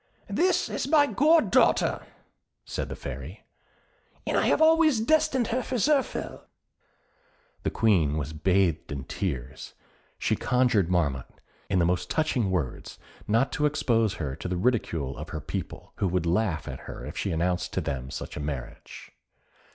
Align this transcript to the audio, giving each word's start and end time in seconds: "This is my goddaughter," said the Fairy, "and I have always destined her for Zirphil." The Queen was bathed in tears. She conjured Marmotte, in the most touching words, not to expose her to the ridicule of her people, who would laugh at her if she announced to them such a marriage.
"This 0.31 0.67
is 0.67 0.87
my 0.87 1.05
goddaughter," 1.05 2.01
said 2.65 2.89
the 2.89 2.95
Fairy, 2.95 3.43
"and 4.25 4.35
I 4.35 4.47
have 4.47 4.59
always 4.59 4.99
destined 4.99 5.49
her 5.49 5.61
for 5.61 5.77
Zirphil." 5.77 6.41
The 7.61 7.69
Queen 7.69 8.17
was 8.17 8.33
bathed 8.33 8.91
in 8.91 9.03
tears. 9.03 9.75
She 10.17 10.35
conjured 10.35 10.89
Marmotte, 10.89 11.39
in 11.69 11.77
the 11.77 11.85
most 11.85 12.09
touching 12.09 12.49
words, 12.49 12.97
not 13.27 13.51
to 13.51 13.67
expose 13.67 14.15
her 14.15 14.35
to 14.37 14.47
the 14.47 14.57
ridicule 14.57 15.15
of 15.19 15.29
her 15.29 15.39
people, 15.39 15.93
who 15.97 16.07
would 16.07 16.25
laugh 16.25 16.67
at 16.67 16.79
her 16.89 17.05
if 17.05 17.15
she 17.15 17.29
announced 17.31 17.71
to 17.73 17.81
them 17.81 18.09
such 18.09 18.35
a 18.35 18.39
marriage. 18.39 19.11